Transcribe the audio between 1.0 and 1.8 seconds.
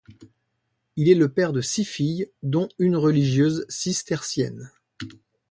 est le père de